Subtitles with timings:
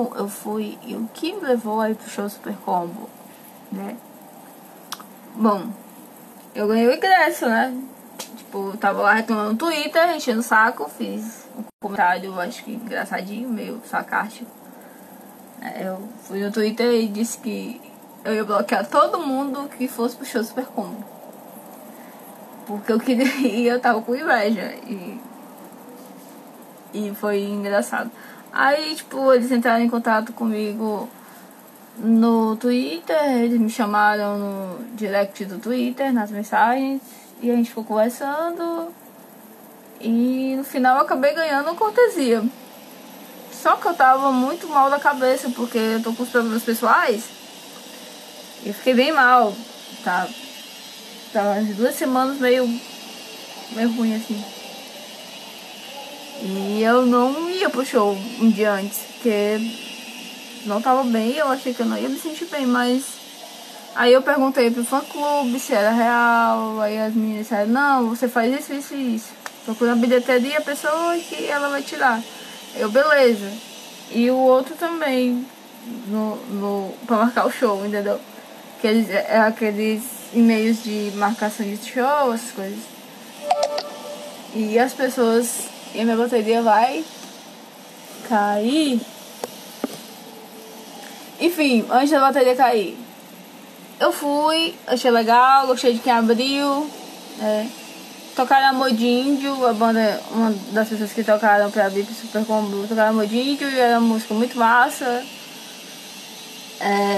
[0.00, 3.08] como eu fui e o que me levou aí pro show Super Combo,
[3.70, 3.96] né?
[5.34, 5.70] Bom,
[6.54, 7.72] eu ganhei o ingresso, né?
[8.36, 12.72] Tipo, eu tava lá reclamando no Twitter, enchendo o saco, fiz um comentário, acho que
[12.72, 14.50] engraçadinho, meio sarcástico.
[15.60, 17.80] É, Eu fui no Twitter e disse que
[18.24, 21.04] eu ia bloquear todo mundo que fosse pro show Super Combo.
[22.70, 24.72] Porque eu queria e eu tava com inveja.
[24.86, 25.20] E,
[26.94, 28.10] e foi engraçado.
[28.52, 31.08] Aí, tipo, eles entraram em contato comigo
[31.98, 37.02] no Twitter, eles me chamaram no direct do Twitter, nas mensagens,
[37.42, 38.88] e a gente ficou conversando.
[40.00, 42.42] E no final eu acabei ganhando cortesia.
[43.52, 47.24] Só que eu tava muito mal da cabeça, porque eu tô com os problemas pessoais.
[48.64, 49.52] E fiquei bem mal,
[50.04, 50.28] tá?
[51.32, 52.66] Tava umas duas semanas meio,
[53.72, 54.44] meio ruim assim.
[56.42, 59.60] E eu não ia pro show um dia antes, porque
[60.66, 63.20] não tava bem, eu achei que eu não ia me sentir bem, mas.
[63.94, 68.28] Aí eu perguntei pro fã clube se era real, aí as meninas disseram, não, você
[68.28, 69.32] faz isso, isso e isso.
[69.64, 72.22] Procura a bilheteria a pessoa que ela vai tirar.
[72.76, 73.50] Eu, beleza.
[74.10, 75.46] E o outro também,
[76.06, 78.20] no, no, pra marcar o show, entendeu?
[78.78, 82.78] Aqueles, é, aqueles e-mails de marcação de show, essas coisas.
[84.54, 85.68] E as pessoas.
[85.94, 87.04] E a minha bateria vai
[88.28, 89.00] cair.
[91.40, 92.96] Enfim, antes da bateria cair,
[93.98, 96.88] eu fui, achei legal, gostei de quem abriu.
[97.38, 97.70] né?
[98.36, 102.86] Tocaram Amor de Índio, a banda, uma das pessoas que tocaram pra abrir Super Combo,
[102.86, 105.24] tocaram Amor de Índio e era uma música muito massa.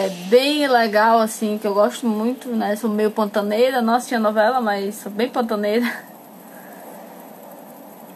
[0.00, 2.74] É, bem legal, assim, que eu gosto muito, né?
[2.74, 5.86] Sou meio pantaneira, não assisti a novela, mas sou bem pantaneira.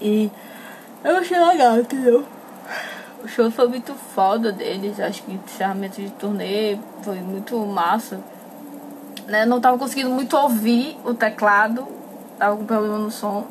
[0.00, 0.30] E
[1.04, 2.25] eu achei legal, entendeu?
[3.22, 8.19] O show foi muito foda deles, acho que encerramento de turnê foi muito massa.
[9.26, 9.44] Né?
[9.44, 11.86] Não tava conseguindo muito ouvir o teclado,
[12.38, 13.47] tava com problema no som.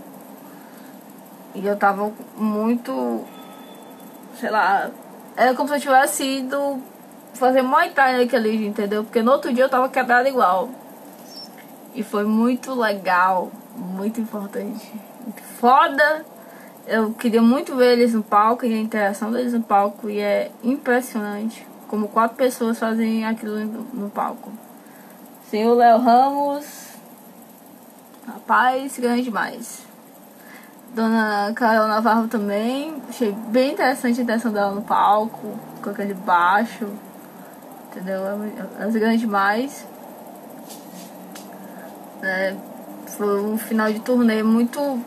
[1.53, 3.24] E eu tava muito,
[4.40, 4.90] sei lá,
[5.38, 6.81] era como se eu tivesse ido
[7.34, 9.04] fazer Muay Thai naquele dia, entendeu?
[9.04, 10.70] Porque no outro dia eu tava quebrada igual.
[11.96, 14.92] E foi muito legal, muito importante,
[15.24, 16.26] muito foda.
[16.88, 20.52] Eu queria muito ver eles no palco e a interação deles no palco e é
[20.64, 23.60] impressionante como quatro pessoas fazem aquilo
[23.94, 24.52] no, palco.
[25.48, 26.88] Senhor Léo Ramos,
[28.26, 29.86] rapaz, grande demais.
[30.96, 36.90] Dona Carol Navarro também, achei bem interessante a interação dela no palco, com aquele baixo,
[37.94, 38.22] entendeu?
[38.80, 39.86] É grande demais.
[42.22, 42.56] É,
[43.06, 45.00] foi um final de turnê muito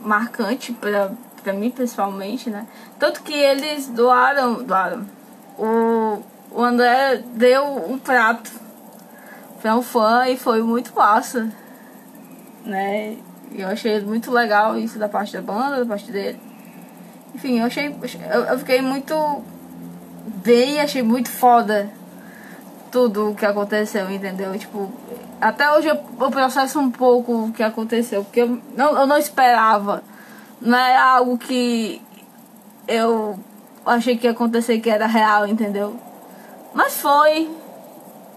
[0.00, 1.10] marcante pra,
[1.42, 2.66] pra mim pessoalmente, né?
[2.98, 5.04] Tanto que eles doaram, doaram.
[5.58, 8.50] O, o André deu um prato
[9.60, 11.50] pra um fã e foi muito massa,
[12.64, 13.16] né?
[13.52, 16.40] Eu achei muito legal isso da parte da banda, da parte dele.
[17.34, 17.94] Enfim, eu achei.
[18.30, 19.42] Eu, eu fiquei muito
[20.44, 21.90] bem, achei muito foda
[22.90, 24.56] tudo o que aconteceu, entendeu?
[24.58, 24.90] Tipo,
[25.40, 29.18] até hoje eu, eu processo um pouco o que aconteceu, porque eu não, eu não
[29.18, 30.02] esperava.
[30.60, 32.02] Não era algo que
[32.86, 33.38] eu
[33.86, 35.96] achei que ia acontecer que era real, entendeu?
[36.74, 37.50] Mas foi.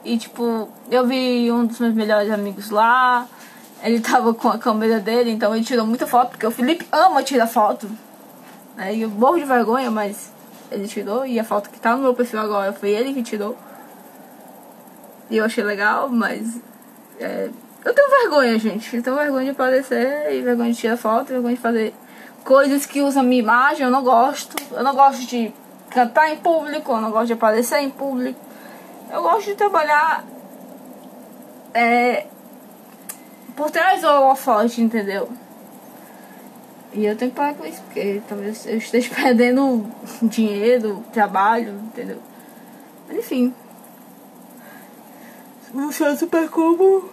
[0.04, 3.28] E tipo, eu vi um dos meus melhores amigos lá.
[3.84, 7.24] Ele tava com a câmera dele, então ele tirou muita foto, porque o Felipe ama
[7.24, 7.90] tirar foto.
[8.76, 8.96] Né?
[8.96, 10.32] E eu morro de vergonha, mas
[10.72, 11.26] ele tirou.
[11.26, 13.58] E a foto que tá no meu perfil agora foi ele que tirou.
[15.32, 16.60] E eu achei legal, mas.
[17.18, 17.50] É,
[17.86, 18.96] eu tenho vergonha, gente.
[18.96, 21.94] Eu tenho vergonha de aparecer e vergonha de tirar foto, vergonha de fazer
[22.44, 23.86] coisas que usam minha imagem.
[23.86, 24.58] Eu não gosto.
[24.72, 25.54] Eu não gosto de
[25.90, 28.38] cantar em público, eu não gosto de aparecer em público.
[29.10, 30.26] Eu gosto de trabalhar
[31.74, 32.28] é,
[33.56, 35.30] por trás do holofote, entendeu?
[36.94, 39.86] E eu tenho que parar com isso, porque talvez eu esteja perdendo
[40.24, 42.18] dinheiro, trabalho, entendeu?
[43.08, 43.54] Mas enfim.
[45.74, 47.10] O seu super combo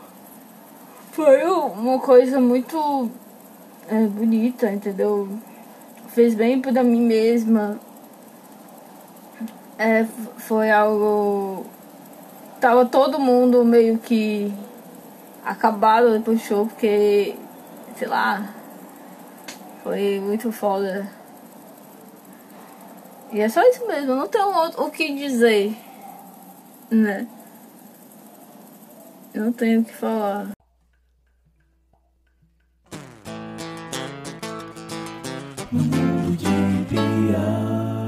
[1.13, 3.09] foi uma coisa muito
[3.89, 5.29] é, bonita, entendeu?
[6.09, 7.79] Fez bem pra mim mesma.
[9.79, 10.05] É,
[10.39, 11.67] foi algo.
[12.61, 14.53] Tava todo mundo meio que
[15.45, 17.37] acabado depois do show, porque,
[17.97, 18.53] sei lá,
[19.85, 21.09] foi muito foda.
[23.31, 25.77] E é só isso mesmo, não tenho outro, o que dizer,
[26.91, 27.29] né?
[29.39, 30.51] Eu não tenho o que falar.
[35.71, 38.08] Mundo de piada.